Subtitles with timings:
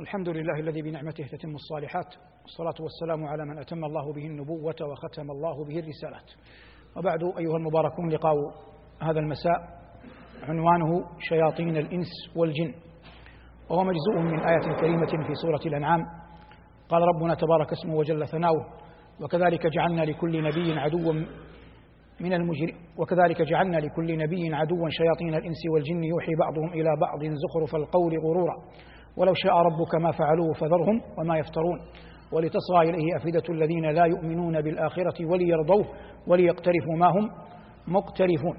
[0.00, 5.30] الحمد لله الذي بنعمته تتم الصالحات والصلاة والسلام على من أتم الله به النبوة وختم
[5.30, 6.30] الله به الرسالات.
[6.96, 8.34] وبعد أيها المباركون لقاء
[9.02, 9.58] هذا المساء
[10.42, 12.06] عنوانه شياطين الإنس
[12.36, 12.74] والجن.
[13.70, 16.00] وهو مجزوء من آية كريمة في سورة الأنعام.
[16.88, 18.66] قال ربنا تبارك اسمه وجل ثناؤه
[19.20, 21.12] وكذلك جعلنا لكل نبي عدوا
[22.20, 27.74] من المجر وكذلك جعلنا لكل نبي عدوا شياطين الإنس والجن يوحي بعضهم إلى بعض زخرف
[27.74, 28.54] القول غرورا.
[29.16, 31.80] ولو شاء ربك ما فعلوه فذرهم وما يفترون.
[32.32, 35.86] ولتصغى إليه أفئدة الذين لا يؤمنون بالآخرة وليرضوه
[36.26, 37.30] وليقترفوا ما هم
[37.88, 38.56] مقترفون.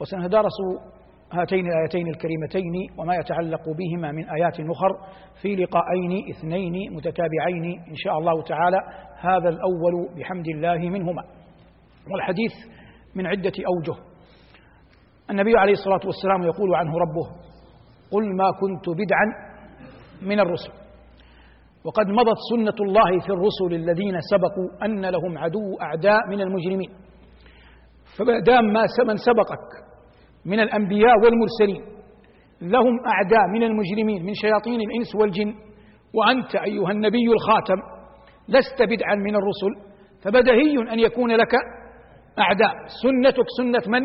[0.00, 0.58] وسنتدارس
[1.32, 4.98] هاتين الآيتين الكريمتين وما يتعلق بهما من آيات أخر
[5.42, 8.76] في لقاءين اثنين متتابعين إن شاء الله تعالى.
[9.20, 11.22] هذا الأول بحمد الله منهما.
[12.12, 12.52] والحديث
[13.14, 14.00] من عدة أوجه.
[15.30, 17.26] النبي عليه الصلاة والسلام يقول عنه ربه
[18.10, 19.53] قل ما كنت بدعا
[20.24, 20.72] من الرسل.
[21.84, 26.90] وقد مضت سنة الله في الرسل الذين سبقوا أن لهم عدو أعداء من المجرمين.
[28.18, 29.68] فما دام ما من سبقك
[30.46, 31.82] من الأنبياء والمرسلين
[32.62, 35.54] لهم أعداء من المجرمين من شياطين الإنس والجن.
[36.14, 37.82] وأنت أيها النبي الخاتم
[38.48, 41.54] لست بدعا من الرسل فبدهي أن يكون لك
[42.38, 42.74] أعداء.
[43.02, 44.02] سنتك سنة من؟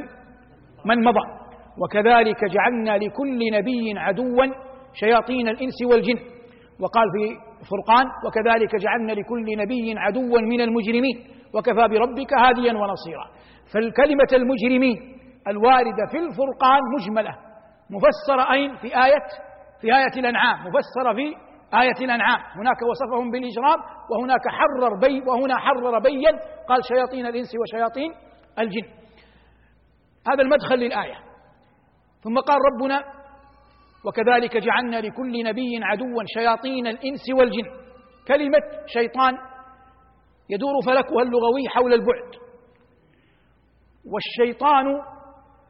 [0.86, 1.40] من مضى.
[1.82, 6.20] وكذلك جعلنا لكل نبي عدوا شياطين الإنس والجن.
[6.80, 7.38] وقال في
[7.70, 11.18] فرقان وكذلك جعلنا لكل نبي عدوا من المجرمين
[11.54, 13.26] وكفى بربك هاديا ونصيرا.
[13.74, 14.98] فالكلمة المجرمين
[15.48, 17.36] الواردة في الفرقان مجملة.
[17.90, 19.28] مفسرة أين؟ في آية
[19.82, 20.58] في آية الأنعام.
[20.68, 21.36] مفسرة في
[21.82, 22.40] آية الأنعام.
[22.56, 23.80] هناك وصفهم بالإجرام
[24.12, 26.40] وهناك حرر بي وهنا حرر بين.
[26.70, 28.12] قال شياطين الإنس وشياطين
[28.60, 28.88] الجن.
[30.28, 31.16] هذا المدخل للآية.
[32.24, 33.04] ثم قال ربنا
[34.06, 37.66] وكذلك جعلنا لكل نبي عدوا شياطين الإنس والجن.
[38.28, 39.34] كلمة شيطان
[40.50, 42.32] يدور فلكها اللغوي حول البعد.
[44.12, 44.86] والشيطان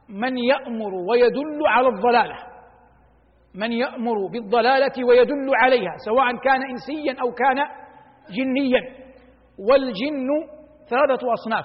[0.08, 2.36] من يأمر ويدل على الضلالة.
[3.54, 7.56] من يأمر بالضلالة ويدل عليها سواء كان إنسيا أو كان
[8.30, 9.10] جنيا.
[9.58, 10.28] والجن
[10.90, 11.64] ثلاثة أصناف.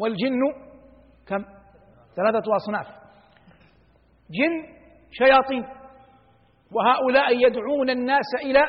[0.00, 0.40] والجن
[1.26, 1.44] كم؟
[2.16, 2.86] ثلاثة أصناف.
[4.30, 4.66] جن
[5.10, 5.79] شياطين.
[6.74, 8.62] وهؤلاء يدعون الناس إلى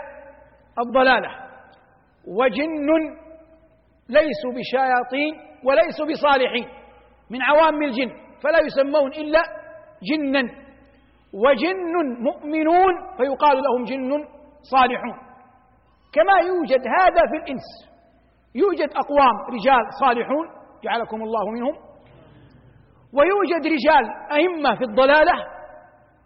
[0.80, 1.30] الضلالة.
[2.28, 2.88] وجن
[4.10, 5.34] ليسوا بشياطين
[5.66, 6.68] وليسوا بصالحين
[7.30, 8.12] من عوام الجن
[8.44, 9.42] فلا يسمون إلا
[10.10, 10.44] جنا.
[11.34, 14.26] وجن مؤمنون فيقال لهم جن
[14.72, 15.18] صالحون.
[16.14, 17.68] كما يوجد هذا في الإنس
[18.56, 20.48] يوجد أقوام رجال صالحون
[20.84, 21.76] جعلكم الله منهم.
[23.14, 25.34] ويوجد رجال أئمة في الضلالة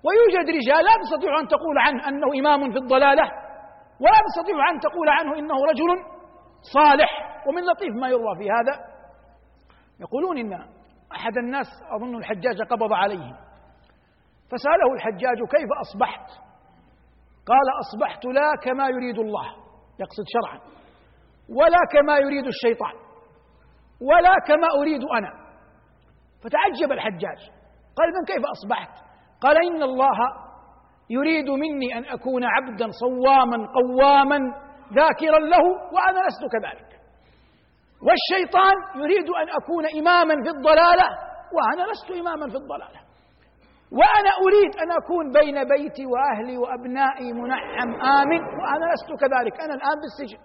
[0.05, 3.23] ويوجد رجال لا تستطيع أن تقول عنه أنه إمام في الضلالة
[3.99, 5.89] ولا تستطيع أن تقول عنه إنه رجل
[6.73, 7.09] صالح
[7.47, 8.79] ومن لطيف ما يروى في هذا.
[9.99, 10.53] يقولون إن
[11.11, 13.31] أحد الناس أظن الحجاج قبض عليه.
[14.51, 16.29] فسأله الحجاج كيف أصبحت؟
[17.47, 19.45] قال أصبحت لا كما يريد الله
[19.99, 20.59] يقصد شرعا
[21.49, 22.93] ولا كما يريد الشيطان
[24.01, 25.45] ولا كما أريد أنا.
[26.43, 27.39] فتعجب الحجاج
[27.97, 29.04] قال إذن كيف أصبحت؟
[29.41, 30.17] قال إن الله
[31.09, 34.39] يريد مني أن أكون عبدا صواما قواما
[34.93, 36.89] ذاكرا له وأنا لست كذلك.
[38.07, 41.07] والشيطان يريد أن أكون إماما في الضلالة
[41.55, 42.99] وأنا لست إماما في الضلالة.
[43.99, 49.61] وأنا أريد أن أكون بين بيتي وأهلي وأبنائي منعم آمن وأنا لست كذلك.
[49.61, 50.39] أنا الآن بالسجن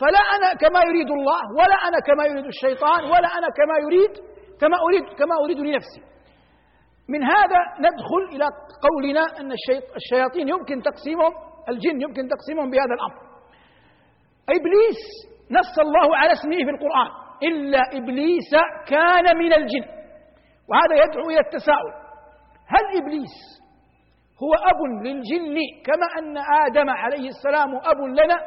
[0.00, 4.12] فلا أنا كما يريد الله ولا أنا كما يريد الشيطان ولا أنا كما يريد
[4.60, 6.15] كما أريد كما أريد لنفسي.
[7.08, 8.46] من هذا ندخل إلى
[8.86, 9.52] قولنا أن
[9.96, 11.32] الشياطين يمكن تقسيمهم
[11.68, 13.18] الجن يمكن تقسيمهم بهذا الأمر.
[14.50, 15.02] إبليس
[15.50, 17.10] نص الله على اسمه في القرآن.
[17.42, 18.52] إلا إبليس
[18.86, 19.84] كان من الجن.
[20.68, 21.92] وهذا يدعو إلى التساؤل.
[22.68, 23.36] هل إبليس
[24.42, 25.56] هو أب للجن
[25.86, 28.38] كما أن آدم عليه السلام أب لنا؟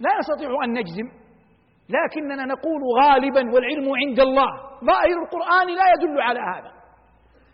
[0.00, 1.08] لا نستطيع أن نجزم.
[1.88, 4.50] لكننا نقول غالبا والعلم عند الله.
[4.84, 6.71] ظاهر القرآن لا يدل على هذا.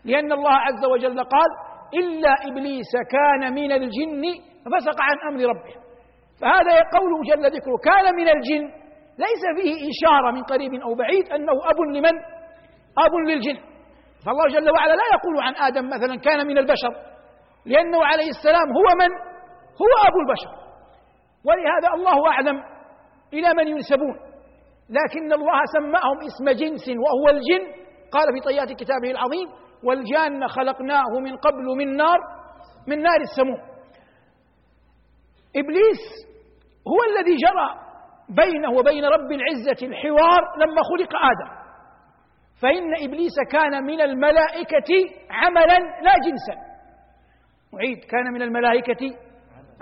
[0.05, 1.49] لأن الله عز وجل قال
[1.93, 4.23] إلا إبليس كان من الجن
[4.65, 5.73] ففسق عن أمر ربه.
[6.41, 8.63] فهذا قوله جل ذكره كان من الجن.
[9.25, 12.19] ليس فيه إشارة من قريب أو بعيد أنه أب لمن؟
[12.97, 13.57] أب للجن.
[14.25, 16.93] فالله جل وعلا لا يقول عن آدم مثلا كان من البشر
[17.65, 19.11] لأنه عليه السلام هو من؟
[19.81, 20.51] هو أبو البشر.
[21.45, 22.63] ولهذا الله أعلم
[23.33, 24.15] إلى من ينسبون.
[24.89, 27.79] لكن الله سماهم اسم جنس وهو الجن.
[28.11, 29.47] قال في طيات كتابه العظيم
[29.83, 32.19] والجان خلقناه من قبل من نار
[32.87, 33.61] من نار السموم.
[35.55, 36.03] إبليس
[36.87, 37.69] هو الذي جرى
[38.29, 41.59] بينه وبين رب العزة الحوار لما خلق آدم.
[42.61, 44.91] فإن إبليس كان من الملائكة
[45.31, 46.69] عملا لا جنسا.
[47.75, 49.17] أعيد كان من الملائكة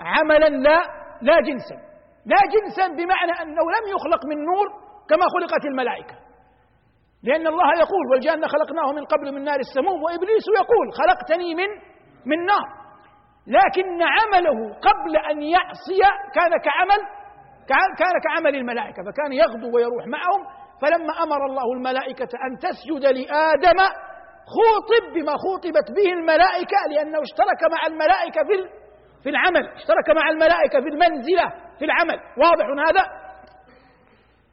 [0.00, 0.78] عملا لا
[1.22, 1.74] لا جنسا.
[2.26, 4.66] لا جنسا بمعنى أنه لم يخلق من نور
[5.08, 6.27] كما خلقت الملائكة.
[7.22, 11.68] لأن الله يقول والجان خلقناه من قبل من نار السموم وإبليس يقول خلقتني من
[12.26, 12.68] من نار.
[13.46, 16.00] لكن عمله قبل أن يعصي
[16.34, 17.00] كان كعمل
[17.98, 20.42] كان كعمل الملائكة فكان يغدو ويروح معهم.
[20.82, 23.78] فلما أمر الله الملائكة أن تسجد لآدم
[24.54, 28.78] خوطب بما خوطبت به الملائكة لأنه اشترك مع الملائكة في
[29.22, 32.18] في العمل اشترك مع الملائكة في المنزلة في العمل.
[32.38, 33.17] واضح هذا؟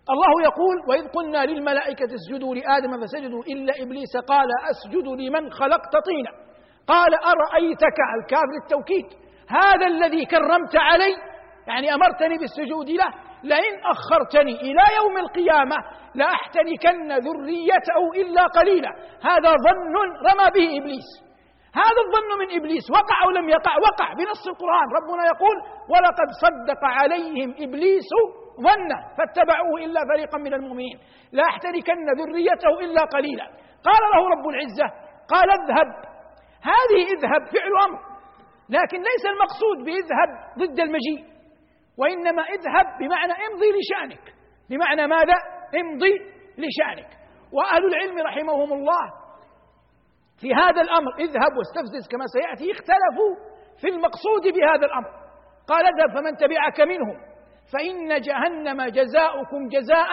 [0.10, 6.32] الله يقول وإذ قلنا للملائكة اسجدوا لآدم فسجدوا إلا إبليس قال أسجد لمن خلقت طينا.
[6.88, 9.06] قال أرأيتك الكاف للتوكيد
[9.50, 11.16] هذا الذي كرمت علي؟
[11.68, 13.10] يعني أمرتني بالسجود له؟
[13.44, 15.76] لئن أخرتني إلى يوم القيامة
[16.16, 18.90] لأحتنكن ذريته إلا قليلا.
[19.30, 19.96] هذا ظن
[20.28, 21.10] رمى به إبليس.
[21.76, 22.92] هذا الظن من إبليس.
[22.92, 24.14] وقع أو لم يقع؟ وقع.
[24.14, 25.58] بنص القرآن ربنا يقول
[25.90, 28.10] ولقد صدق عليهم إبليس
[28.62, 31.00] ظنه فاتبعوه إلا فريقا من المؤمنين.
[31.32, 33.46] لا أحتركن ذريته إلا قليلا.
[33.84, 34.88] قال له رب العزة
[35.30, 35.90] قال اذهب.
[36.62, 38.00] هذه اذهب فعل أمر
[38.70, 40.30] لكن ليس المقصود بإذهب
[40.60, 41.36] ضد المجيء
[41.98, 44.34] وإنما اذهب بمعنى امضي لشأنك.
[44.70, 45.36] بمعنى ماذا؟
[45.82, 46.14] امضي
[46.58, 47.10] لشأنك.
[47.54, 49.06] وأهل العلم رحمهم الله
[50.42, 53.34] في هذا الأمر اذهب واستفزز كما سيأتي اختلفوا
[53.82, 55.10] في المقصود بهذا الأمر.
[55.68, 57.35] قال اذهب فمن تبعك منهم.
[57.74, 60.08] فإن جهنم جزاؤكم جزاء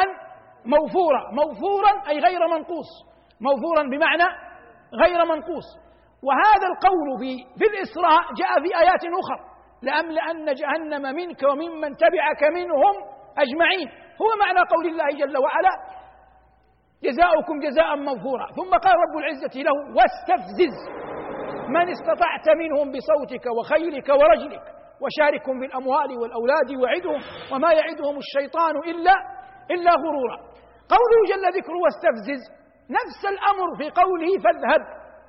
[0.64, 1.30] موفورا.
[1.32, 2.90] موفورا أي غير منقوص.
[3.40, 4.28] موفورا بمعنى
[4.94, 5.66] غير منقوص.
[6.22, 9.40] وهذا القول في في الإسراء جاء في آيات أخرى.
[9.82, 12.94] لأملأن جهنم منك وممن تبعك منهم
[13.38, 13.88] أجمعين.
[14.22, 15.74] هو معنى قول الله جل وعلا
[17.04, 18.46] جزاؤكم جزاء موفورا.
[18.56, 20.76] ثم قال رب العزة له واستفزز.
[21.68, 27.20] من استطعت منهم بصوتك وخيلك ورجلك وشاركهم بالأموال والأولاد وعدهم
[27.52, 29.14] وما يعدهم الشيطان إلا
[29.70, 30.36] إلا غرورا.
[30.94, 32.42] قوله جل ذكره واستفزز
[32.98, 34.82] نفس الأمر في قوله فاذهب.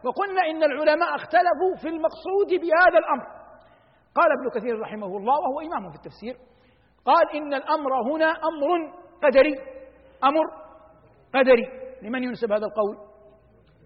[0.06, 3.26] وقلنا إن العلماء اختلفوا في المقصود بهذا الأمر.
[4.16, 6.36] قال ابن كثير رحمه الله وهو إمام في التفسير
[7.06, 8.94] قال إن الأمر هنا أمر
[9.24, 9.56] قدري
[10.24, 10.46] أمر
[11.36, 11.66] قدري.
[12.02, 13.13] لمن ينسب هذا القول؟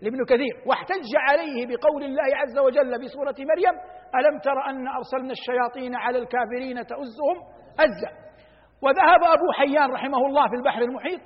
[0.02, 3.76] لابن كثير واحتج عليه بقول الله عز وجل في سورة مريم
[4.16, 7.38] ألم تر أن أرسلنا الشياطين على الكافرين تؤزهم؟
[7.80, 8.12] أزا
[8.82, 11.22] وذهب أبو حيان رحمه الله في البحر المحيط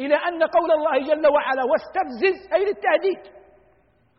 [0.00, 3.38] إلى أن قول الله جل وعلا واستفزز أي للتهديد.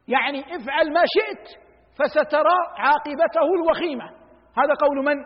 [0.07, 1.61] يعني افعل ما شئت
[1.99, 4.05] فسترى عاقبته الوخيمة.
[4.57, 5.25] هذا قول من؟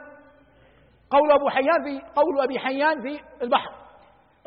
[1.10, 3.70] قول أبو حيان في قول أبي حيان في البحر.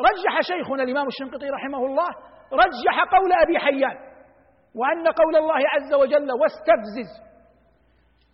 [0.00, 2.08] رجح شيخنا الإمام الشنقيطي رحمه الله
[2.52, 4.16] رجح قول أبي حيان.
[4.76, 7.11] وأن قول الله عز وجل واستفزز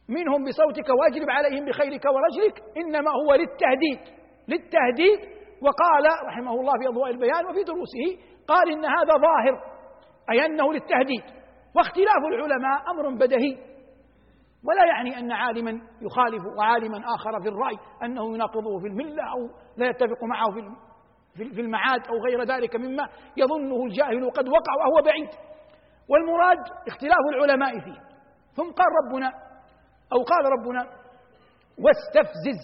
[0.09, 5.33] منهم بصوتك واجلب عليهم بخيرك ورجلك إنما هو للتهديد للتهديد.
[5.63, 9.55] وقال رحمه الله في أضواء البيان وفي دروسه قال إن هذا ظاهر
[10.31, 11.23] أي أنه للتهديد.
[11.77, 13.73] واختلاف العلماء أمر بدهي.
[14.69, 15.71] ولا يعني أن عالما
[16.03, 19.39] يخالف وعالما آخر في الرأي أنه يناقضه في الملة أو
[19.77, 25.03] لا يتفق معه في في المعاد أو غير ذلك مما يظنه الجاهل قد وقع وهو
[25.05, 25.29] بعيد.
[26.09, 28.01] والمراد اختلاف العلماء فيه.
[28.55, 29.29] ثم قال ربنا
[30.13, 30.81] أو قال ربنا
[31.79, 32.63] واستفزز.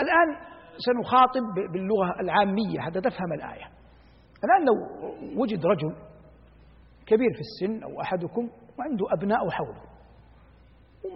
[0.00, 3.70] الآن سنخاطب باللغة العامية حتى تفهم الآية.
[4.44, 4.74] الآن لو
[5.42, 5.96] وجد رجل
[7.06, 9.82] كبير في السن أو أحدكم وعنده أبناء حوله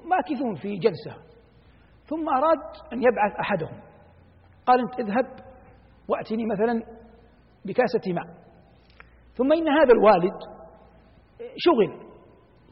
[0.05, 1.23] ماكثون في جلسة
[2.07, 3.81] ثم أراد أن يبعث أحدهم
[4.67, 5.27] قال أنت اذهب
[6.09, 6.83] وأتني مثلا
[7.65, 8.42] بكاسة ماء.
[9.35, 10.39] ثم إن هذا الوالد
[11.57, 12.13] شغل.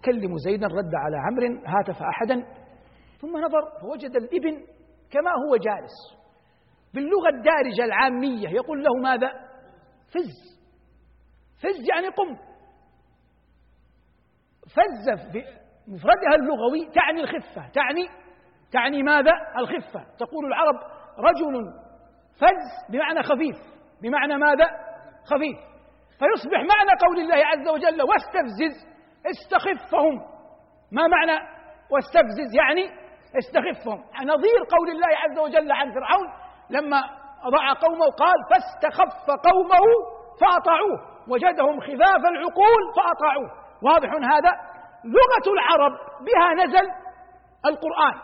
[0.04, 2.34] كلم زيدا رد على عمرو هاتف أحدا
[3.20, 4.66] ثم نظر فوجد الإبن
[5.10, 6.20] كما هو جالس.
[6.94, 9.32] باللغة الدارجة العامية يقول له ماذا؟
[10.08, 10.60] فز.
[11.58, 12.36] فز يعني قم.
[14.66, 15.34] فز
[15.88, 17.68] مفردها اللغوي تعني الخفة.
[17.68, 18.08] تعني
[18.72, 20.04] تعني ماذا؟ الخفة.
[20.18, 20.76] تقول العرب
[21.18, 21.72] رجل
[22.36, 23.56] فز بمعنى خفيف.
[24.02, 24.66] بمعنى ماذا؟
[25.24, 25.69] خفيف.
[26.20, 28.86] فيصبح معنى قول الله عز وجل واستفزز
[29.26, 30.14] استخفهم.
[30.92, 31.38] ما معنى
[31.90, 32.90] واستفزز؟ يعني
[33.38, 33.98] استخفهم.
[34.24, 36.28] نظير قول الله عز وجل عن فرعون
[36.70, 37.00] لما
[37.50, 39.84] ضع قومه قال فاستخف قومه
[40.40, 40.98] فأطاعوه.
[41.28, 43.50] وجدهم خفاف العقول فأطاعوه.
[43.82, 44.52] واضح هذا؟
[45.04, 45.92] لغة العرب
[46.26, 46.90] بها نزل
[47.66, 48.14] القرآن.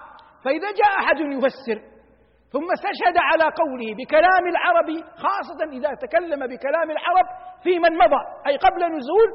[0.44, 1.95] فإذا جاء أحد يفسر
[2.56, 4.88] ثم استشهد على قوله بكلام العرب
[5.24, 7.26] خاصة إذا تكلم بكلام العرب
[7.62, 9.28] في من مضى أي قبل نزول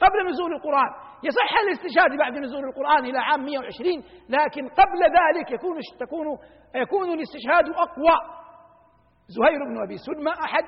[0.00, 0.90] قبل نزول القرآن.
[1.24, 6.26] يصح الاستشهاد بعد نزول القرآن إلى عام 120 لكن قبل ذلك يكون تكون
[6.74, 8.16] يكون الاستشهاد أقوى.
[9.28, 10.64] زهير بن أبي سلمى أحد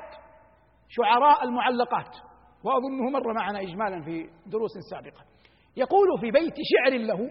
[0.88, 2.16] شعراء المعلقات
[2.64, 5.24] وأظنه مر معنا إجمالا في دروس سابقة.
[5.76, 7.30] يقول في بيت شعر له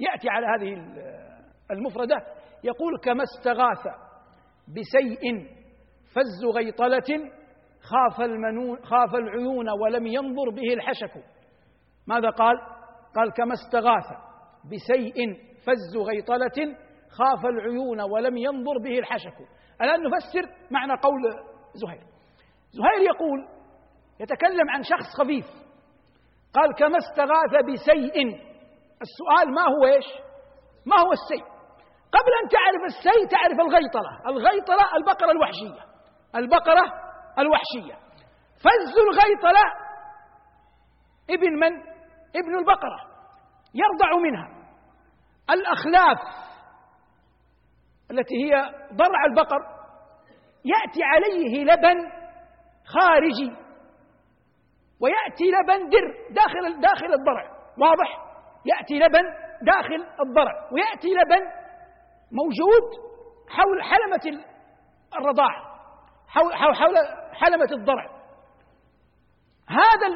[0.00, 0.72] يأتي على هذه
[1.70, 2.16] المفردة
[2.66, 3.86] يقول كما استغاث
[4.68, 5.46] بسيء
[6.14, 7.30] فز غيطلة
[7.80, 11.24] خاف المنون خاف العيون ولم ينظر به الحشك
[12.06, 12.56] ماذا قال؟
[13.16, 14.06] قال كما استغاث
[14.64, 15.34] بسيء
[15.66, 16.76] فز غيطلة
[17.10, 19.36] خاف العيون ولم ينظر به الحشك
[19.82, 21.22] الآن نفسر معنى قول
[21.74, 22.02] زهير
[22.70, 23.48] زهير يقول
[24.20, 25.46] يتكلم عن شخص خفيف
[26.52, 28.46] قال كما استغاث بسيء
[29.02, 30.06] السؤال ما هو إيش؟
[30.86, 31.55] ما هو السيء؟
[32.12, 34.30] قبل أن تعرف السي تعرف الغيطرة.
[34.30, 35.82] الغيطرة البقرة الوحشية.
[36.34, 36.84] البقرة
[37.38, 37.94] الوحشية.
[38.56, 39.64] فز الغيطرة
[41.30, 41.72] ابن من؟
[42.36, 43.00] ابن البقرة.
[43.74, 44.48] يرضع منها.
[45.50, 46.18] الأخلاف
[48.10, 49.58] التي هي ضرع البقر
[50.64, 52.10] يأتي عليه لبن
[52.86, 53.56] خارجي.
[55.00, 57.50] ويأتي لبن در داخل داخل الضرع.
[57.78, 58.26] واضح؟
[58.64, 59.22] يأتي لبن
[59.62, 60.52] داخل الضرع.
[60.72, 61.65] ويأتي لبن
[62.32, 63.06] موجود
[63.48, 64.42] حول حلمة
[65.18, 65.76] الرضاعة
[66.28, 66.96] حول, حول,
[67.32, 68.06] حلمة الضرع.
[69.68, 70.08] هذا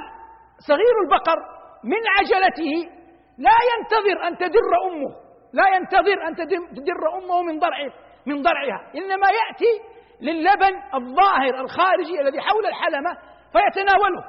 [0.69, 1.37] صغير البقر
[1.85, 2.91] من عجلته
[3.39, 5.17] لا ينتظر أن تدر أمه
[5.53, 6.35] لا ينتظر أن
[6.75, 7.93] تدر أمه من ضرعه
[8.27, 8.93] من ضرعها.
[8.95, 13.11] إنما يأتي للبن الظاهر الخارجي الذي حول الحلمة
[13.53, 14.25] فيتناوله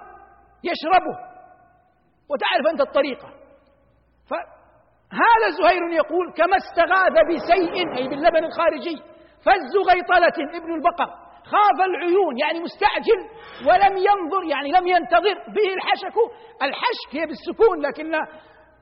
[0.64, 1.18] يشربه.
[2.30, 3.30] وتعرف أنت الطريقة.
[5.12, 8.98] هذا زهير يقول كما استغاث بسيء أي باللبن الخارجي
[9.46, 11.10] فز غيطلة ابن البقر
[11.46, 13.20] خاف العيون يعني مستعجل
[13.68, 16.18] ولم ينظر يعني لم ينتظر به الحشك.
[16.62, 18.12] الحشك هي بالسكون لكن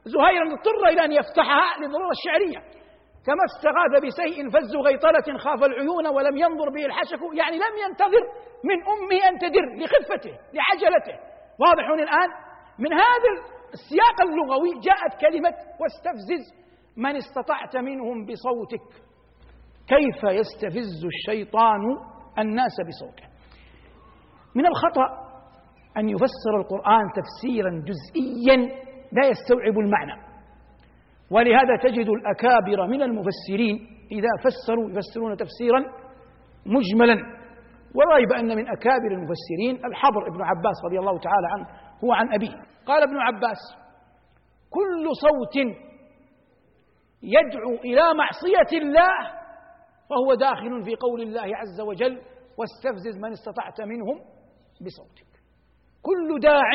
[0.04, 2.60] زهير اضطر إلى أن يفتحها للضرورة الشعرية.
[3.28, 8.24] كما استغاث بسيء فز غيطلة خاف العيون ولم ينظر به الحشك يعني لم ينتظر
[8.64, 11.20] من أمه أن تدر لخفته لعجلته.
[11.60, 12.30] واضح الآن؟
[12.80, 16.44] من هذا السياق اللغوي جاءت كلمة واستفزز
[16.98, 18.88] من استطعت منهم بصوتك.
[19.88, 21.82] كيف يستفز الشيطان
[22.40, 23.24] الناس بصوته؟
[24.56, 25.08] من الخطأ
[25.98, 28.58] أن يفسر القرآن تفسيرا جزئيا
[29.12, 30.30] لا يستوعب المعنى.
[31.32, 35.80] ولهذا تجد الأكابر من المفسرين إذا فسروا يفسرون تفسيرا
[36.66, 37.40] مجملا.
[37.96, 42.56] وريب أن من أكابر المفسرين الحبر ابن عباس رضي الله تعالى عنه هو عن أبيه.
[42.86, 43.58] قال ابن عباس
[44.70, 45.56] كل صوت
[47.24, 49.40] يدعو إلى معصية الله
[50.10, 52.22] فهو داخل في قول الله عز وجل
[52.58, 54.18] واستفزز من استطعت منهم
[54.82, 55.30] بصوتك.
[56.02, 56.74] كل داع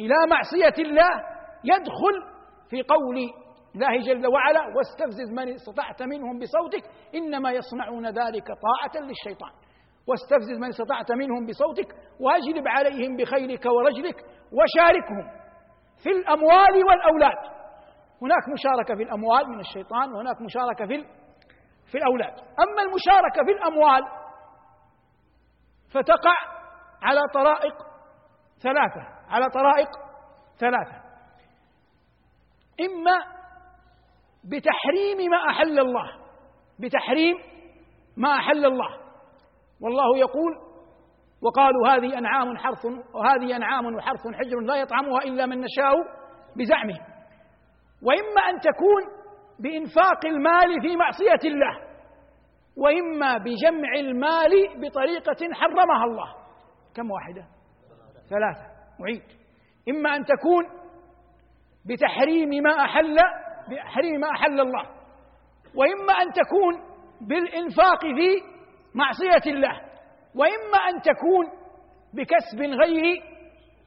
[0.00, 1.10] إلى معصية الله
[1.64, 2.40] يدخل
[2.70, 3.16] في قول
[3.74, 9.52] الله جل وعلا واستفزز من استطعت منهم بصوتك إنما يصنعون ذلك طاعة للشيطان.
[10.10, 14.16] واستفزز من استطعت منهم بصوتك واجلب عليهم بخيلك ورجلك
[14.52, 15.40] وشاركهم
[16.02, 17.60] في الأموال والأولاد.
[18.22, 21.04] هناك مشاركة في الأموال من الشيطان وهناك مشاركة في
[21.90, 22.32] في الأولاد.
[22.38, 24.02] أما المشاركة في الأموال
[25.90, 26.34] فتقع
[27.02, 27.74] على طرائق
[28.62, 29.88] ثلاثة على طرائق
[30.58, 31.00] ثلاثة.
[32.80, 33.18] إما
[34.44, 36.12] بتحريم ما أحل الله
[36.80, 37.34] بتحريم
[38.16, 38.99] ما أحل الله.
[39.82, 40.52] والله يقول
[41.42, 42.84] وقالوا هذه أنعام حرث
[43.14, 45.94] وهذه أنعام وحرث حجر لا يطعمها إلا من نشاء
[46.56, 46.98] بزعمه.
[48.02, 49.02] وإما أن تكون
[49.60, 51.90] بإنفاق المال في معصية الله
[52.76, 56.34] وإما بجمع المال بطريقة حرمها الله.
[56.94, 57.42] كم واحدة؟
[58.30, 58.70] ثلاثة.
[59.00, 59.22] معيد.
[59.88, 60.64] إما أن تكون
[61.86, 63.16] بتحريم ما أحل
[63.70, 64.82] بتحريم ما أحل الله.
[65.74, 66.90] وإما أن تكون
[67.28, 68.59] بالإنفاق في
[68.94, 69.80] معصية الله
[70.34, 71.46] وإما أن تكون
[72.14, 73.22] بكسب غير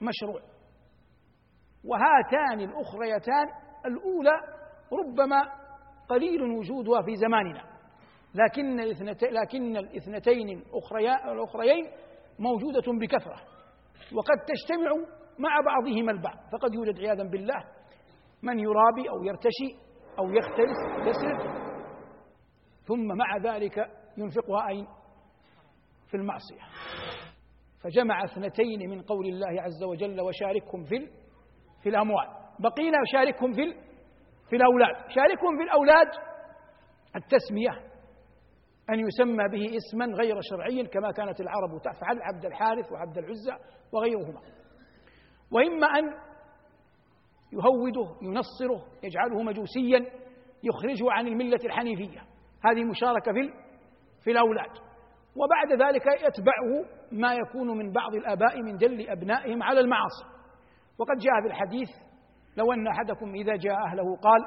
[0.01, 0.41] مشروع.
[1.85, 3.47] وهاتان الأخريتان
[3.85, 4.31] الأولى
[4.93, 5.41] ربما
[6.09, 7.63] قليل وجودها في زماننا.
[8.35, 8.75] لكن
[9.21, 10.63] لكن الاثنتين
[11.31, 11.85] الأخريين
[12.39, 13.35] موجودة بكثرة
[14.13, 14.91] وقد تجتمع
[15.39, 16.37] مع بعضهما البعض.
[16.51, 17.63] فقد يوجد عياذا بالله
[18.43, 19.83] من يرابي أو يرتشي
[20.19, 21.63] أو يختلس يسرق.
[22.85, 24.87] ثم مع ذلك ينفقها أين؟
[26.07, 26.61] في المعصية.
[27.83, 31.07] فجمع اثنتين من قول الله عز وجل وشاركهم في
[31.83, 32.27] في الأموال.
[32.59, 33.73] بقينا شاركهم في
[34.49, 34.95] في الأولاد.
[34.95, 36.07] شاركهم في الأولاد
[37.15, 37.93] التسمية.
[38.89, 44.41] أن يسمى به اسما غير شرعي كما كانت العرب تفعل عبد الحارث وعبد العزى وغيرهما.
[45.51, 46.03] وإما أن
[47.53, 49.99] يهوده ينصره يجعله مجوسيا
[50.63, 52.21] يخرجه عن الملة الحنيفية.
[52.65, 53.62] هذه مشاركة في
[54.23, 54.71] في الأولاد.
[55.35, 60.25] وبعد ذلك يتبعه ما يكون من بعض الآباء من دل أبنائهم على المعاصي.
[60.99, 61.89] وقد جاء في الحديث
[62.57, 64.41] لو أن أحدكم إذا جاء أهله قال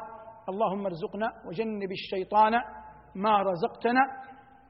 [0.49, 2.53] اللهم ارزقنا وجنب الشيطان
[3.15, 4.01] ما رزقتنا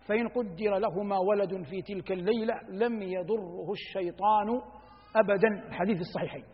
[0.09, 4.61] فإن قدر لهما ولد في تلك الليلة لم يضره الشيطان
[5.17, 5.49] أبدا.
[5.69, 6.45] الحديث الصحيحين.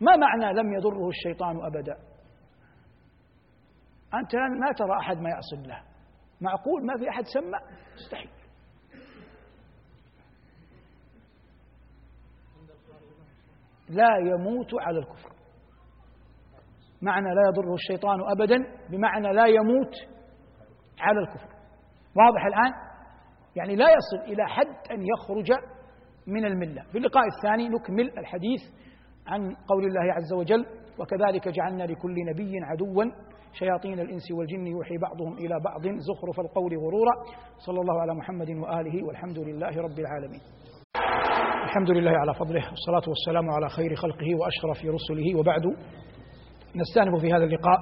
[0.00, 1.96] ما معنى لم يضره الشيطان أبدا؟
[4.14, 5.82] أنت ما ترى أحد ما يعصي له
[6.40, 7.58] معقول؟ ما في أحد سمى
[7.94, 8.30] مستحيل.
[13.88, 15.32] لا يموت على الكفر.
[17.02, 18.56] معنى لا يضره الشيطان أبدا
[18.90, 19.94] بمعنى لا يموت
[21.00, 21.48] على الكفر.
[22.16, 22.72] واضح الآن؟
[23.56, 25.52] يعني لا يصل إلى حد أن يخرج
[26.26, 26.82] من الملة.
[26.92, 28.60] في اللقاء الثاني نكمل الحديث
[29.28, 30.66] عن قول الله عز وجل
[30.98, 33.04] وكذلك جعلنا لكل نبي عدوا
[33.52, 37.12] شياطين الإنس والجن يوحي بعضهم إلى بعض زخرف القول غرورا.
[37.66, 40.40] صلى الله على محمد وآله والحمد لله رب العالمين.
[41.64, 45.62] الحمد لله على فضله والصلاة والسلام على خير خلقه وأشرف رسله وبعد.
[46.76, 47.78] نستأنف في هذا اللقاء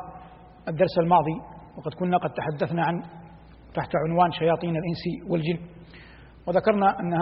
[0.69, 1.37] الدرس الماضي
[1.79, 3.03] وقد كنا قد تحدثنا عن
[3.75, 5.59] تحت عنوان شياطين الإنس والجن.
[6.47, 7.15] وذكرنا أن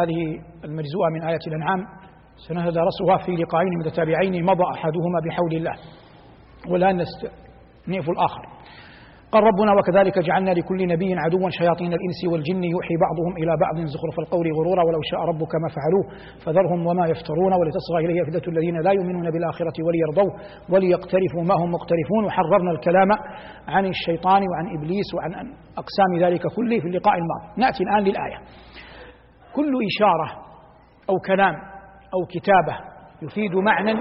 [0.00, 0.20] هذه
[0.64, 1.86] المجزوءة من آية الأنعام
[2.36, 5.74] سنتدارسها في لقاءين متتابعين مضى أحدهما بحول الله.
[6.70, 8.42] والآن نستأنف الآخر.
[9.32, 14.18] قال ربنا وكذلك جعلنا لكل نبي عدوا شياطين الإنس والجن يوحي بعضهم إلى بعض زخرف
[14.18, 16.04] القول غرورا ولو شاء ربك ما فعلوه
[16.44, 20.32] فذرهم وما يفترون ولتصغى إليه افئده الذين لا يؤمنون بالآخرة وليرضوه
[20.72, 22.24] وليقترفوا ما هم مقترفون.
[22.26, 23.08] وحررنا الكلام
[23.68, 25.30] عن الشيطان وعن إبليس وعن
[25.82, 27.46] أقسام ذلك كله في اللقاء الماضي.
[27.56, 28.38] نأتي الآن للآية.
[29.56, 30.28] كل إشارة
[31.10, 31.71] أو كلام
[32.14, 32.78] أو كتابه
[33.22, 33.92] يفيد معنى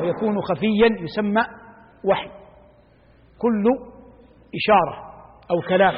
[0.00, 1.42] ويكون خفيا يسمى
[2.04, 2.28] وحي.
[3.38, 3.64] كل
[4.54, 4.96] إشارة
[5.50, 5.94] أو كلام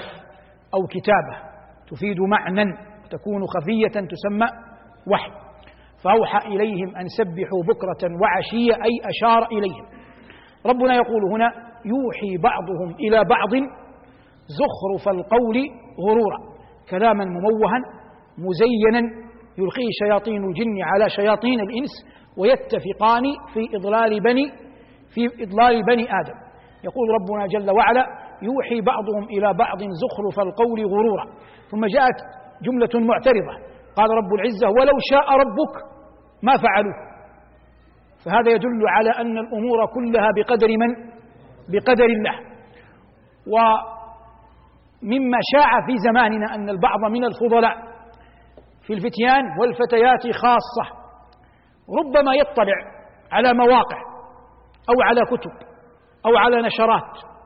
[0.75, 1.47] أو كتابة
[1.91, 2.65] تفيد معنى
[3.11, 4.47] تكون خفية تسمى
[5.13, 5.31] وحي.
[6.05, 9.87] فأوحى إليهم أن سبحوا بكرة وعشية أي أشار إليهم.
[10.67, 11.53] ربنا يقول هنا
[11.85, 13.51] يوحي بعضهم إلى بعض
[14.59, 15.57] زخرف القول
[16.09, 16.57] غرورا.
[16.91, 17.79] كلاما مموها
[18.39, 19.26] مزينا
[19.59, 21.93] يلقيه شياطين الجن على شياطين الإنس
[22.39, 24.47] ويتفقان في إضلال بني
[25.15, 26.37] في إضلال بني آدم.
[26.85, 28.07] يقول ربنا جل وعلا
[28.43, 31.25] يوحي بعضهم إلى بعض زخرف القول غرورا.
[31.71, 32.19] ثم جاءت
[32.63, 33.55] جملة معترضة.
[33.97, 35.75] قال رب العزة ولو شاء ربك
[36.43, 36.95] ما فعلوه.
[38.25, 40.95] فهذا يدل على أن الأمور كلها بقدر من؟
[41.73, 42.37] بقدر الله.
[43.53, 47.96] ومما شاع في زماننا أن البعض من الفضلاء
[48.87, 50.97] في الفتيان والفتيات خاصة
[51.99, 52.75] ربما يطلع
[53.33, 53.99] على مواقع
[54.89, 55.67] أو على كتب
[56.27, 57.37] أو على نشرات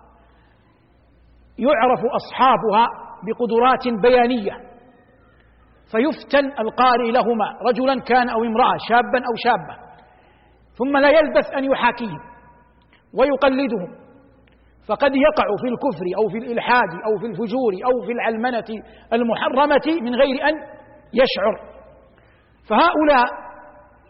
[1.58, 2.86] يعرف أصحابها
[3.26, 4.70] بقدرات بيانية
[5.90, 9.90] فيفتن القارئ لهما رجلا كان أو امرأة شابا أو شابة
[10.78, 12.20] ثم لا يلبث أن يحاكيهم
[13.14, 14.00] ويقلدهم
[14.88, 20.14] فقد يقع في الكفر أو في الإلحاد أو في الفجور أو في العلمنة المحرمة من
[20.14, 20.54] غير أن
[21.12, 21.70] يشعر.
[22.68, 23.26] فهؤلاء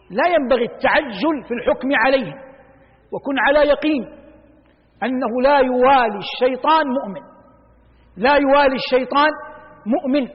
[0.09, 2.51] لا ينبغي التعجل في الحكم عليهم.
[3.13, 4.03] وكن على يقين
[5.03, 7.21] أنه لا يوالي الشيطان مؤمن.
[8.17, 9.31] لا يوالي الشيطان
[9.85, 10.27] مؤمن.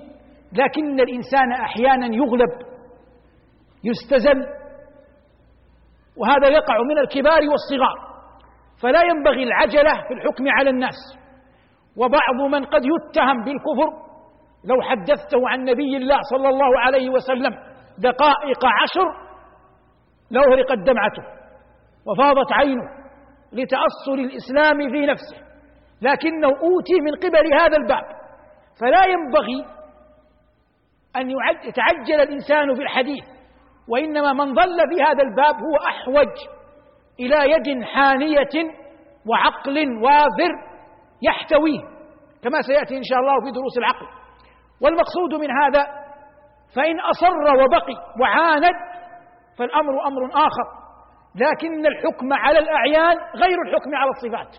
[0.52, 2.50] لكن الإنسان أحيانا يغلب
[3.84, 4.46] يستزل
[6.16, 8.06] وهذا يقع من الكبار والصغار.
[8.82, 10.94] فلا ينبغي العجلة في الحكم على الناس.
[11.96, 14.05] وبعض من قد يتهم بالكفر
[14.64, 17.54] لو حدثته عن نبي الله صلى الله عليه وسلم
[17.98, 19.26] دقائق عشر
[20.30, 21.22] لاهرقت دمعته
[22.06, 22.88] وفاضت عينه
[23.52, 25.46] لتاصل الإسلام في نفسه
[26.02, 28.04] لكنه أوتي من قبل هذا الباب
[28.80, 29.76] فلا ينبغي
[31.16, 31.30] أن
[31.68, 33.24] يتعجل الإنسان في الحديث
[33.88, 36.32] وإنما من ظل في هذا الباب هو أحوج
[37.20, 38.72] إلى يد حانية
[39.26, 40.52] وعقل وافر
[41.22, 41.80] يحتويه
[42.42, 44.06] كما سيأتي إن شاء الله في دروس العقل.
[44.82, 45.86] والمقصود من هذا
[46.76, 48.76] فإن أصر وبقي وعاند
[49.58, 50.66] فالأمر أمر آخر.
[51.34, 54.56] لكن الحكم على الأعيان غير الحكم على الصفات.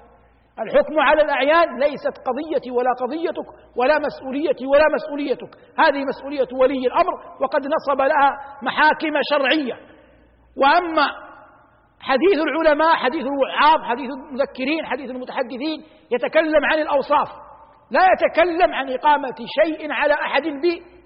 [0.59, 5.49] الحكم على الأعيان ليست قضيتي ولا قضيتك ولا مسؤوليتي ولا مسؤوليتك.
[5.79, 8.29] هذه مسؤولية ولي الأمر وقد نصب لها
[8.61, 9.73] محاكم شرعية.
[10.57, 11.07] وأما
[11.99, 17.46] حديث العلماء حديث الوعاظ حديث المذكرين حديث المتحدثين يتكلم عن الأوصاف.
[17.91, 20.43] لا يتكلم عن إقامة شيء على أحد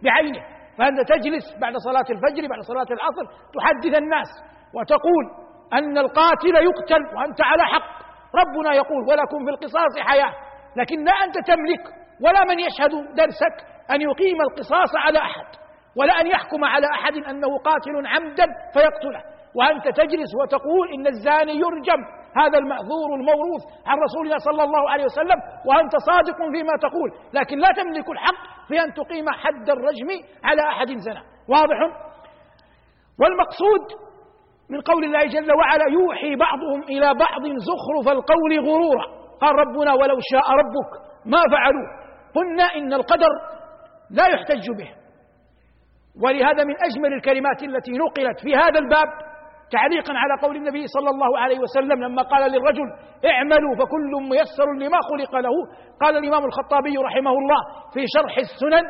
[0.04, 0.44] بعينه.
[0.78, 4.30] فأنت تجلس بعد صلاة الفجر بعد صلاة العصر تحدث الناس
[4.76, 5.26] وتقول
[5.74, 8.02] أن القاتل يقتل وأنت على حق.
[8.42, 10.34] ربنا يقول ولكم في القصاص حياة.
[10.76, 11.84] لكن لا أنت تملك
[12.24, 13.56] ولا من يشهد درسك
[13.92, 15.46] أن يقيم القصاص على أحد
[15.98, 19.22] ولا أن يحكم على أحد أنه قاتل عمدا فيقتله.
[19.56, 25.06] وأنت تجلس وتقول إن الزاني يرجم هذا المأذور الموروث عن رسول الله صلى الله عليه
[25.06, 27.10] وسلم وأنت صادق فيما تقول.
[27.34, 30.10] لكن لا تملك الحق في أن تقيم حد الرجم
[30.44, 31.24] على أحد زنا.
[31.50, 31.80] واضح؟
[33.20, 33.86] والمقصود
[34.70, 39.06] من قول الله جل وعلا يوحي بعضهم إلى بعض زخرف القول غرورا.
[39.42, 40.92] قال ربنا ولو شاء ربك
[41.26, 41.88] ما فعلوه.
[42.36, 43.30] قلنا إن القدر
[44.12, 44.92] لا يحتج به.
[46.24, 49.08] ولهذا من أجمل الكلمات التي نقلت في هذا الباب
[49.72, 52.88] تعليقا على قول النبي صلى الله عليه وسلم لما قال للرجل
[53.26, 55.56] اعملوا فكل ميسر لما خلق له.
[56.02, 57.62] قال الإمام الخطابي رحمه الله
[57.94, 58.84] في شرح السنن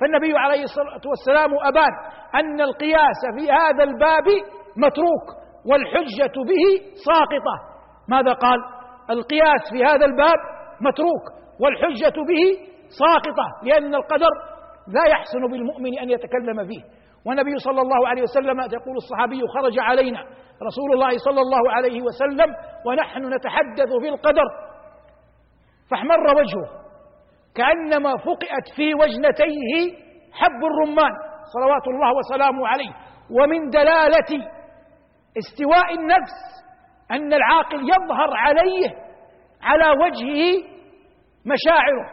[0.00, 1.92] فالنبي عليه الصلاة والسلام أبان
[2.34, 4.26] أن القياس في هذا الباب
[4.76, 5.26] متروك
[5.70, 6.64] والحجة به
[7.06, 7.54] ساقطة.
[8.08, 8.58] ماذا قال؟
[9.10, 10.38] القياس في هذا الباب
[10.80, 11.24] متروك
[11.60, 12.42] والحجة به
[13.02, 14.32] ساقطة لأن القدر
[14.88, 16.97] لا يحسن بالمؤمن أن يتكلم فيه.
[17.28, 20.20] والنبي صلى الله عليه وسلم يقول الصحابي خرج علينا
[20.62, 22.54] رسول الله صلى الله عليه وسلم
[22.86, 24.44] ونحن نتحدث في القدر.
[25.90, 26.68] فاحمر وجهه
[27.54, 29.72] كأنما فقئت في وجنتيه
[30.32, 31.12] حب الرمان
[31.54, 32.92] صلوات الله وسلامه عليه.
[33.30, 34.48] ومن دلالة
[35.38, 36.38] استواء النفس
[37.10, 38.88] أن العاقل يظهر عليه
[39.62, 40.64] على وجهه
[41.46, 42.06] مشاعره.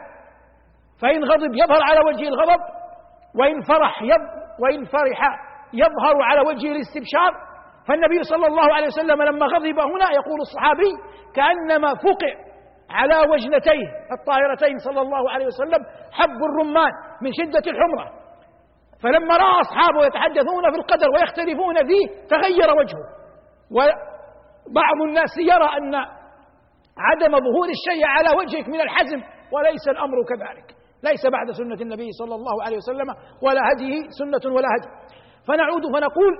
[1.02, 2.60] فإن غضب يظهر على وجهه الغضب
[3.40, 4.02] وإن فرح
[4.62, 5.20] وإن فرح
[5.72, 7.32] يظهر على وجهه الاستبشار
[7.88, 10.90] فالنبي صلى الله عليه وسلم لما غضب هنا يقول الصحابي
[11.34, 12.32] كأنما فقع
[12.90, 13.86] على وجنتيه
[14.18, 16.92] الطاهرتين صلى الله عليه وسلم حب الرمان
[17.22, 18.10] من شدة الحمرة.
[19.02, 23.06] فلما رأى أصحابه يتحدثون في القدر ويختلفون فيه تغير وجهه.
[23.70, 25.94] وبعض الناس يرى أن
[26.98, 30.75] عدم ظهور الشيء على وجهك من الحزم وليس الأمر كذلك.
[31.08, 33.08] ليس بعد سنة النبي صلى الله عليه وسلم
[33.44, 34.88] ولا هديه سنة ولا هدي.
[35.48, 36.32] فنعود فنقول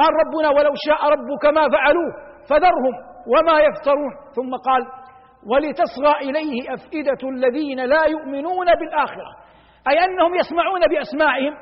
[0.00, 2.10] قال ربنا ولو شاء ربك ما فعلوه
[2.48, 2.94] فذرهم
[3.32, 4.12] وما يفترون.
[4.36, 4.82] ثم قال
[5.50, 9.28] ولتصغى إليه أفئدة الذين لا يؤمنون بالآخرة.
[9.88, 11.54] أي أنهم يسمعون بأسماعهم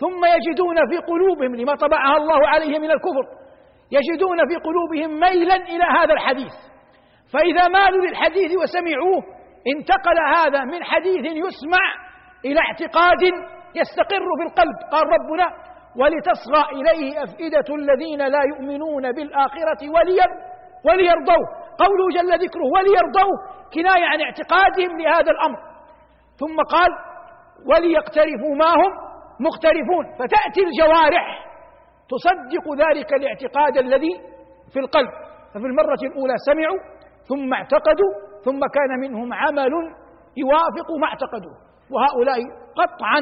[0.00, 3.24] ثم يجدون في قلوبهم لما طبعها الله عليه من الكفر
[3.92, 6.52] يجدون في قلوبهم ميلا إلى هذا الحديث.
[7.32, 9.22] فإذا مالوا للحديث وسمعوه
[9.66, 11.84] انتقل هذا من حديث يسمع
[12.44, 13.22] إلى اعتقاد
[13.74, 14.76] يستقر في القلب.
[14.92, 15.46] قال ربنا
[15.96, 19.80] ولتصغى إليه أفئدة الذين لا يؤمنون بالآخرة
[20.84, 21.46] وليرضوه.
[21.78, 23.36] قوله جل ذكره وليرضوه
[23.74, 25.58] كناية عن اعتقادهم لهذا الأمر.
[26.40, 26.90] ثم قال
[27.70, 28.92] وليقترفوا ما هم
[29.40, 31.50] مقترفون فتأتي الجوارح
[32.10, 34.20] تصدق ذلك الاعتقاد الذي
[34.72, 35.10] في القلب.
[35.54, 36.78] ففي المرة الأولى سمعوا
[37.28, 39.72] ثم اعتقدوا ثم كان منهم عمل
[40.36, 41.56] يوافق ما اعتقدوه.
[41.92, 42.38] وهؤلاء
[42.76, 43.20] قطعا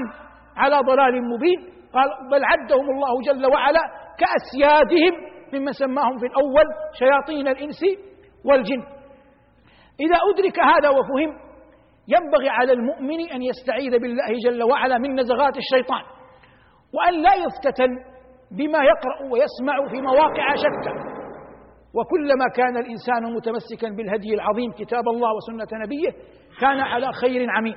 [0.56, 1.78] على ضلال مبين.
[1.94, 3.80] قال بل عدهم الله جل وعلا
[4.18, 5.14] كأسيادهم
[5.52, 6.64] ممن سماهم في الأول
[6.98, 7.80] شياطين الإنس
[8.44, 8.82] والجن.
[10.00, 11.48] إذا أدرك هذا وفهم
[12.08, 16.02] ينبغي على المؤمن أن يستعيذ بالله جل وعلا من نزغات الشيطان
[16.94, 17.90] وأن لا يفتتن
[18.50, 21.17] بما يقرأ ويسمع في مواقع شتى.
[21.98, 26.10] وكلما كان الإنسان متمسكا بالهدي العظيم كتاب الله وسنة نبيه
[26.60, 27.76] كان على خير عميم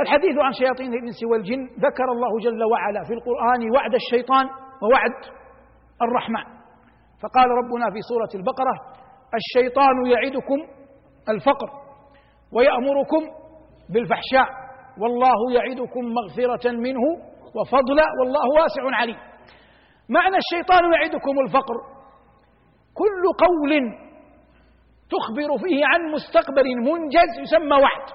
[0.00, 4.46] الحديث عن شياطين الإنس والجن ذكر الله جل وعلا في القرآن وعد الشيطان
[4.82, 5.12] ووعد
[6.02, 6.44] الرحمن.
[7.22, 8.74] فقال ربنا في سورة البقرة
[9.40, 10.58] الشيطان يعدكم
[11.28, 11.68] الفقر
[12.52, 13.22] ويأمركم
[13.92, 14.48] بالفحشاء
[15.02, 17.04] والله يعدكم مغفرة منه
[17.56, 19.16] وفضلا والله واسع عليم.
[20.08, 21.74] معنى الشيطان يعدكم الفقر
[23.00, 23.72] كل قول
[25.14, 28.06] تخبر فيه عن مستقبل منجز يسمى وعد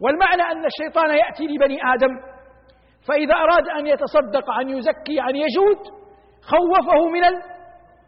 [0.00, 2.12] والمعنى أن الشيطان يأتي لبني آدم
[3.08, 5.78] فإذا أراد أن يتصدق أن يزكي أن يجود
[6.42, 7.22] خوفه من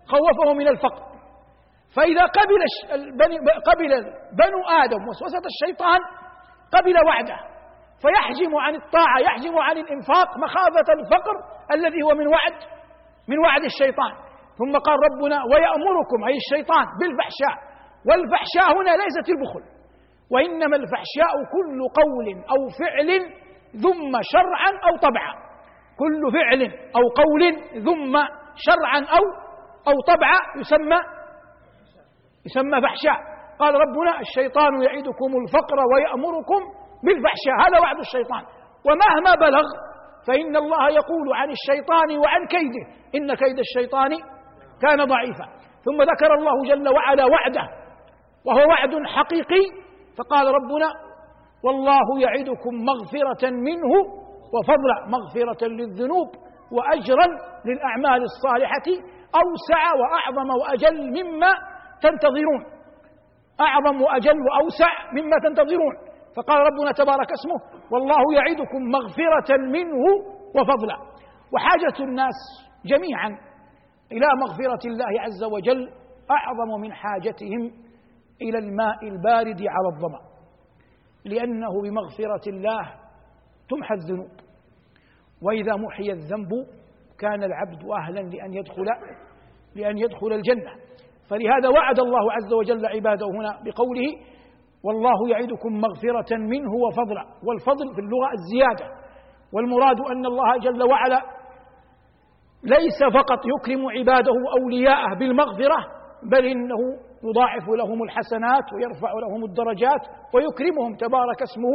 [0.06, 1.06] خوفه من الفقر.
[1.96, 2.60] فإذا قبل
[3.66, 3.88] قبل
[4.32, 6.00] بنو آدم وسوسة الشيطان
[6.72, 7.38] قبل وعده
[8.02, 11.34] فيحجم عن الطاعة يحجم عن الإنفاق مخافة الفقر
[11.72, 12.56] الذي هو من وعد
[13.28, 14.25] من وعد الشيطان.
[14.58, 17.56] ثم قال ربنا ويأمركم أي الشيطان بالفحشاء.
[18.08, 19.62] والفحشاء هنا ليست البخل
[20.32, 23.08] وإنما الفحشاء كل قول أو فعل
[23.76, 25.32] ذم شرعا أو طبعا.
[25.98, 26.62] كل فعل
[26.96, 27.42] أو قول
[27.86, 28.14] ذم
[28.66, 29.24] شرعا أو
[29.88, 30.98] أو طبعا يسمى
[32.46, 33.18] يسمى فحشاء.
[33.58, 36.60] قال ربنا الشيطان يعدكم الفقر ويأمركم
[37.04, 38.42] بالفحشاء هذا وعد الشيطان.
[38.86, 39.66] ومهما بلغ
[40.26, 44.10] فإن الله يقول عن الشيطان وعن كيده إن كيد الشيطان
[44.82, 45.46] كان ضعيفا.
[45.84, 47.68] ثم ذكر الله جل وعلا وعده
[48.46, 49.64] وهو وعد حقيقي
[50.18, 50.88] فقال ربنا
[51.64, 53.92] والله يعدكم مغفرة منه
[54.54, 56.28] وفضلا مغفرة للذنوب
[56.72, 57.26] وأجرا
[57.64, 58.86] للأعمال الصالحة
[59.42, 61.52] أوسع وأعظم وأجل مما
[62.02, 62.64] تنتظرون.
[63.60, 65.94] أعظم وأجل وأوسع مما تنتظرون.
[66.36, 70.04] فقال ربنا تبارك اسمه والله يعدكم مغفرة منه
[70.56, 70.96] وفضلا.
[71.54, 72.34] وحاجة الناس
[72.86, 73.38] جميعا
[74.12, 75.90] إلى مغفرة الله عز وجل
[76.30, 77.72] أعظم من حاجتهم
[78.42, 80.20] إلى الماء البارد على الظمأ.
[81.24, 82.82] لأنه بمغفرة الله
[83.70, 84.30] تمحى الذنوب.
[85.42, 86.50] وإذا محي الذنب
[87.18, 88.84] كان العبد أهلا لأن يدخل
[89.74, 90.70] لأن يدخل الجنة.
[91.30, 94.08] فلهذا وعد الله عز وجل عباده هنا بقوله
[94.84, 97.24] والله يعدكم مغفرة منه وفضلا.
[97.46, 98.96] والفضل في اللغة الزيادة.
[99.52, 101.35] والمراد أن الله جل وعلا
[102.66, 105.76] ليس فقط يكرم عباده وأولياءه بالمغفرة
[106.32, 106.78] بل إنه
[107.24, 110.00] يضاعف لهم الحسنات ويرفع لهم الدرجات
[110.34, 111.74] ويكرمهم تبارك اسمه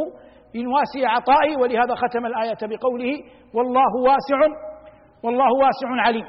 [0.54, 1.56] من واسع عطائه.
[1.60, 3.12] ولهذا ختم الآية بقوله
[3.54, 4.38] والله واسع
[5.24, 6.24] والله واسع عليم.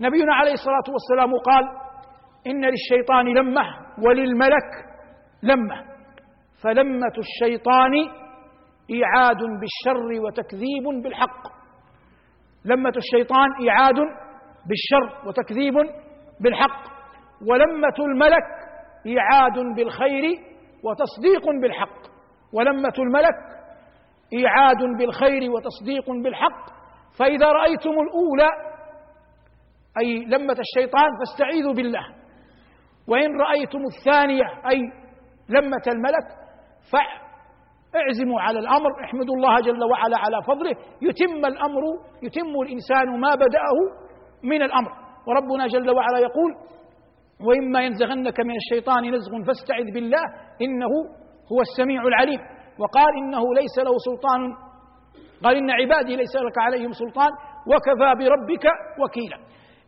[0.00, 1.64] نبينا عليه الصلاة والسلام قال
[2.46, 3.62] إن للشيطان لمة
[4.06, 4.70] وللملك
[5.42, 5.76] لمة
[6.62, 7.92] فلمة الشيطان
[8.90, 11.59] إيعاد بالشر وتكذيب بالحق.
[12.64, 13.96] لمة الشيطان إيعاد
[14.68, 15.74] بالشر وتكذيب
[16.40, 16.82] بالحق
[17.48, 18.46] ولمة الملك
[19.06, 20.24] إيعاد بالخير
[20.84, 22.10] وتصديق بالحق
[22.52, 23.34] ولمة الملك
[24.32, 26.80] إيعاد بالخير وتصديق بالحق.
[27.18, 28.50] فإذا رأيتم الأولى
[29.98, 32.06] أي لمة الشيطان فاستعيذوا بالله.
[33.08, 34.80] وإن رأيتم الثانية أي
[35.48, 36.26] لمة الملك
[37.92, 40.74] فاعزموا على الأمر احمدوا الله جل وعلا على فضله.
[41.02, 41.82] يتم الأمر
[42.22, 43.76] يتم الإنسان ما بدأه
[44.42, 44.90] من الأمر.
[45.26, 46.52] وربنا جل وعلا يقول
[47.46, 50.24] وإما ينزغنك من الشيطان نزغ فاستعذ بالله
[50.62, 50.92] إنه
[51.52, 52.40] هو السميع العليم.
[52.78, 54.40] وقال إنه ليس له سلطان.
[55.44, 57.30] قال إن عبادي ليس لك عليهم سلطان
[57.70, 58.66] وكفى بربك
[59.00, 59.38] وكيلا.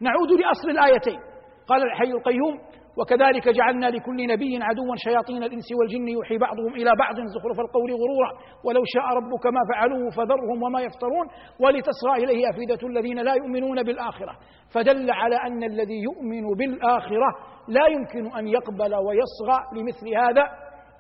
[0.00, 1.20] نعود لأصل الآيتين.
[1.68, 2.54] قال الحي القيوم
[2.98, 8.30] وكذلك جعلنا لكل نبي عدوا شياطين الإنس والجن يوحي بعضهم إلى بعض زخرف القول غرورا.
[8.64, 11.26] ولو شاء ربك ما فعلوه فذرهم وما يفترون.
[11.60, 14.32] ولتصغى إليه أفئدة الذين لا يؤمنون بالآخرة.
[14.74, 17.30] فدل على أن الذي يؤمن بالآخرة
[17.68, 20.44] لا يمكن أن يقبل ويصغى لمثل هذا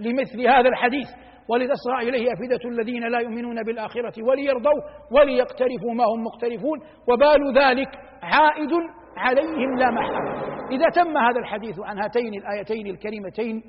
[0.00, 1.08] لمثل هذا الحديث.
[1.48, 4.80] ولتصغى إليه أفئدة الذين لا يؤمنون بالآخرة وليرضوا
[5.12, 6.78] وليقترفوا ما هم مقترفون.
[7.08, 7.88] وبال ذلك
[8.22, 8.72] عائد
[9.16, 13.62] عليهم لا محالة إذا تم هذا الحديث عن هاتين الآيتين الكريمتين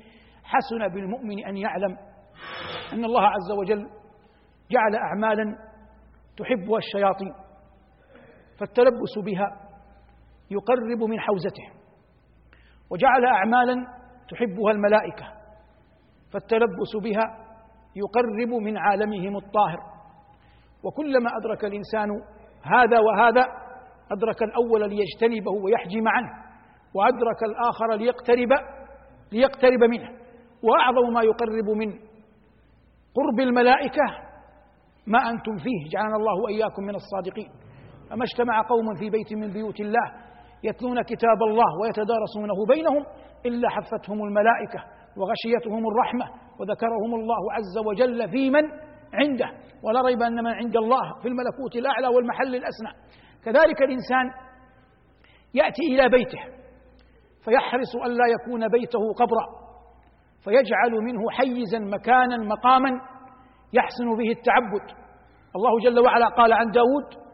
[0.44, 1.96] حسن بالمؤمن أن يعلم
[2.92, 3.88] أن الله عز وجل
[4.70, 5.56] جعل أعمالا
[6.36, 7.34] تحبها الشياطين
[8.58, 9.60] فالتلبس بها
[10.50, 11.64] يقرب من حوزته
[12.90, 13.86] وجعل أعمالا
[14.28, 15.26] تحبها الملائكة
[16.32, 17.44] فالتلبس بها
[17.96, 19.78] يقرب من عالمهم الطاهر.
[20.84, 22.08] وكلما أدرك الإنسان
[22.62, 23.46] هذا وهذا
[24.12, 26.28] أدرك الأول ليجتنبه ويحجم عنه
[26.94, 28.48] وأدرك الآخر ليقترب
[29.32, 30.08] ليقترب منه
[30.62, 31.92] وأعظم ما يقرب من
[33.16, 34.04] قرب الملائكة
[35.06, 37.48] ما أنتم فيه جعلنا الله وإياكم من الصادقين.
[38.12, 40.12] أما اجتمع قوم في بيت من بيوت الله
[40.64, 43.04] يتلون كتاب الله ويتدارسونه بينهم
[43.46, 44.80] إلا حفتهم الملائكة
[45.16, 46.24] وغشيتهم الرحمة
[46.60, 48.62] وذكرهم الله عز وجل في من
[49.14, 49.50] عنده.
[49.82, 52.92] ولا ريب أن من عند الله في الملكوت الأعلى والمحل الأسنى
[53.44, 54.30] كذلك الإنسان
[55.54, 56.38] يأتي إلى بيته
[57.44, 59.64] فيحرص ألا يكون بيته قبرا
[60.44, 62.90] فيجعل منه حيزا مكانا مقاما
[63.72, 65.04] يحسن به التعبد.
[65.56, 67.24] الله جل وعلا قال عن داود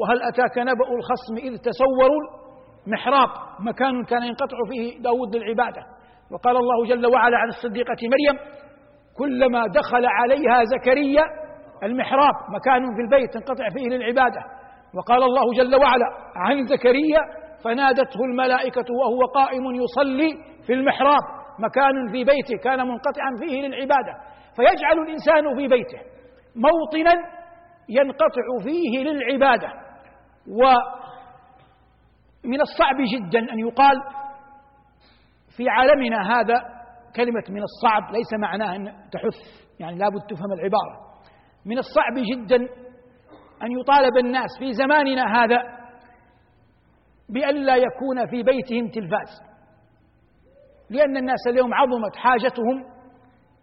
[0.00, 2.38] وهل أتاك نبأ الخصم إذ تسوروا
[2.86, 3.28] محراب
[3.60, 5.82] مكان كان ينقطع فيه داود للعبادة.
[6.32, 8.38] وقال الله جل وعلا عن الصديقة مريم
[9.18, 11.22] كلما دخل عليها زكريا
[11.82, 14.57] المحراب مكان في البيت تنقطع فيه للعبادة.
[14.94, 17.20] وقال الله جل وعلا عن زكريا
[17.64, 20.30] فنادته الملائكة وهو قائم يصلي
[20.66, 21.22] في المحراب
[21.58, 24.12] مكان في بيته كان منقطعا فيه للعبادة.
[24.56, 25.98] فيجعل الإنسان في بيته
[26.56, 27.12] موطنا
[27.88, 29.68] ينقطع فيه للعبادة.
[32.44, 33.96] ومن الصعب جدا أن يقال
[35.56, 36.62] في عالمنا هذا
[37.16, 39.34] كلمة من الصعب ليس معناه أن تحث
[39.80, 41.08] يعني لابد تفهم العبارة.
[41.66, 42.68] من الصعب جدا
[43.62, 45.62] أن يطالب الناس في زماننا هذا
[47.28, 49.48] بألا يكون في بيتهم تلفاز.
[50.90, 52.84] لأن الناس اليوم عظمت حاجتهم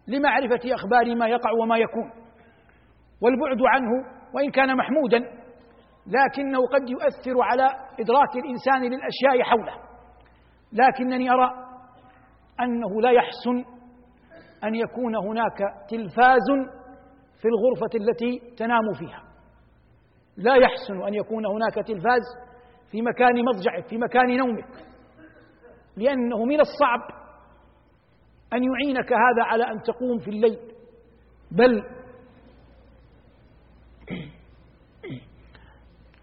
[0.07, 2.11] لمعرفة أخبار ما يقع وما يكون
[3.21, 3.91] والبعد عنه
[4.33, 5.17] وإن كان محمودا
[6.07, 7.65] لكنه قد يؤثر على
[7.99, 9.73] إدراك الإنسان للأشياء حوله.
[10.73, 11.49] لكنني أرى
[12.61, 13.75] أنه لا يحسن
[14.63, 15.57] أن يكون هناك
[15.89, 16.47] تلفاز
[17.41, 19.24] في الغرفة التي تنام فيها.
[20.37, 22.21] لا يحسن أن يكون هناك تلفاز
[22.91, 24.85] في مكان مضجعك في مكان نومك.
[25.97, 27.01] لأنه من الصعب
[28.53, 30.59] أن يعينك هذا على أن تقوم في الليل.
[31.51, 31.83] بل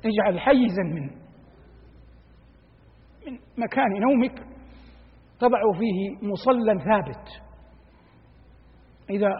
[0.04, 1.22] اجعل حيزا من
[3.26, 4.38] من مكان نومك
[5.40, 7.28] تضع فيه مصلى ثابت.
[9.10, 9.30] إذا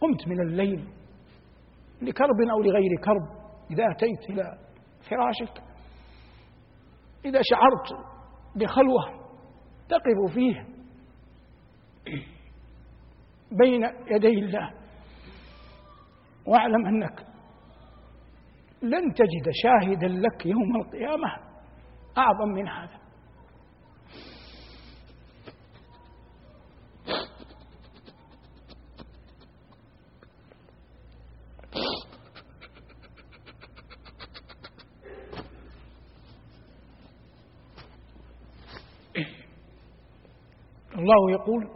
[0.00, 0.99] قمت من الليل
[2.02, 3.40] لكرب أو لغير كرب.
[3.70, 4.58] إذا أتيت إلى
[5.10, 5.62] فراشك
[7.24, 8.06] إذا شعرت
[8.56, 9.04] بخلوة
[9.88, 10.66] تقف فيه
[13.52, 14.70] بين يدي الله
[16.46, 17.26] واعلم أنك
[18.82, 21.28] لن تجد شاهدا لك يوم القيامة
[22.18, 22.99] أعظم من هذا.
[41.00, 41.68] الله يقول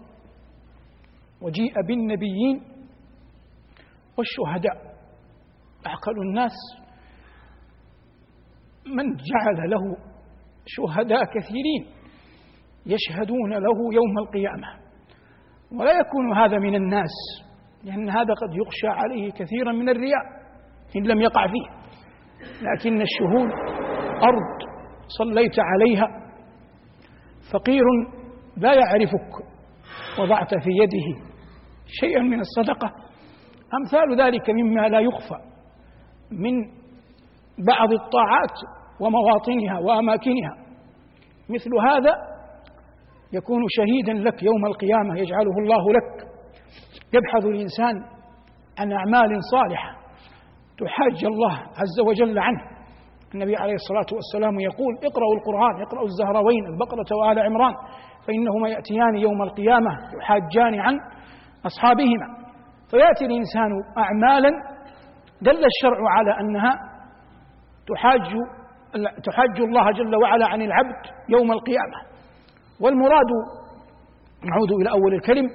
[1.42, 2.62] وجيء بالنبيين
[4.18, 4.94] والشهداء.
[5.86, 6.52] أعقل الناس
[8.86, 9.96] من جعل له
[10.66, 11.86] شهداء كثيرين
[12.86, 14.84] يشهدون له يوم القيامة.
[15.72, 17.44] ولا يكون هذا من الناس
[17.84, 20.24] لأن هذا قد يخشى عليه كثيرا من الرياء
[20.96, 21.84] إن لم يقع فيه.
[22.62, 23.50] لكن الشهود
[24.22, 24.74] أرض
[25.18, 26.06] صليت عليها
[27.52, 27.82] فقير
[28.56, 29.54] لا يعرفك.
[30.20, 31.20] وضعت في يده
[31.86, 32.92] شيئا من الصدقة.
[33.80, 35.38] أمثال ذلك مما لا يخفى
[36.32, 36.60] من
[37.66, 38.56] بعض الطاعات
[39.00, 40.54] ومواطنها وأماكنها.
[41.50, 42.14] مثل هذا
[43.32, 46.28] يكون شهيدا لك يوم القيامة يجعله الله لك.
[47.12, 47.94] يبحث الإنسان
[48.78, 49.90] عن أعمال صالحة
[50.78, 52.74] تحاج الله عز وجل عنه.
[53.34, 57.74] النبي عليه الصلاة والسلام يقول اقرأوا القرآن اقرأوا الزهروين البقرة وآل عمران.
[58.26, 60.94] فإنهما يأتيان يوم القيامة يحاجان عن
[61.66, 62.26] أصحابهما.
[62.90, 64.50] فيأتي الإنسان أعمالا
[65.42, 66.72] دل الشرع على أنها
[67.94, 68.36] تحاج
[69.24, 71.98] تحاج الله جل وعلا عن العبد يوم القيامة.
[72.80, 73.30] والمراد
[74.44, 75.48] نعود إلى أول الكلم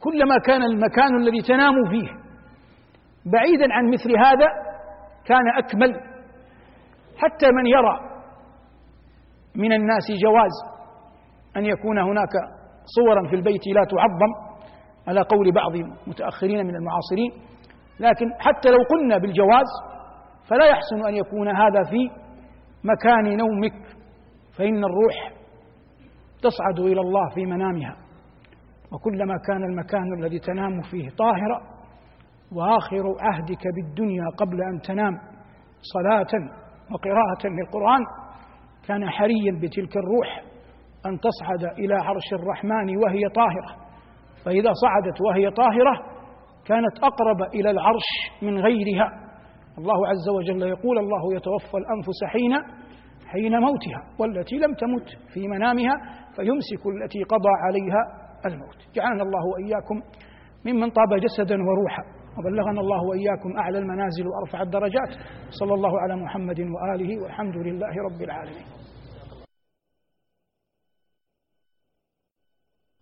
[0.00, 2.08] كلما كان المكان الذي تنام فيه
[3.32, 4.46] بعيدا عن مثل هذا
[5.24, 6.00] كان أكمل.
[7.18, 8.00] حتى من يرى
[9.56, 10.77] من الناس جواز
[11.56, 12.32] أن يكون هناك
[12.96, 14.58] صورا في البيت لا تعظم
[15.08, 17.30] على قول بعض المتأخرين من المعاصرين
[18.00, 19.66] لكن حتى لو قلنا بالجواز
[20.48, 22.10] فلا يحسن أن يكون هذا في
[22.84, 23.86] مكان نومك
[24.58, 25.32] فإن الروح
[26.42, 27.96] تصعد إلى الله في منامها.
[28.92, 31.60] وكلما كان المكان الذي تنام فيه طاهرا
[32.52, 35.12] وآخر عهدك بالدنيا قبل أن تنام
[35.94, 36.32] صلاة
[36.92, 38.00] وقراءة للقرآن
[38.88, 40.42] كان حريا بتلك الروح.
[41.06, 43.88] أن تصعد إلى عرش الرحمن وهي طاهرة.
[44.44, 45.94] فإذا صعدت وهي طاهرة
[46.66, 48.08] كانت أقرب إلى العرش
[48.42, 49.08] من غيرها.
[49.78, 52.52] الله عز وجل يقول الله يتوفى الأنفس حين
[53.26, 55.92] حين موتها والتي لم تمت في منامها
[56.36, 58.02] فيمسك التي قضى عليها
[58.46, 58.78] الموت.
[58.94, 59.96] جعلنا الله وإياكم
[60.66, 62.02] ممن طاب جسدا وروحا
[62.38, 65.10] وبلغنا الله وإياكم أعلى المنازل وأرفع الدرجات.
[65.60, 68.77] صلى الله على محمد وآله والحمد لله رب العالمين.